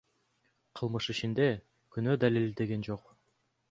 Кылмыш 0.79 1.11
ишинде 1.15 1.47
күнөө 1.97 2.19
далилденген 2.27 2.91
жок. 2.93 3.09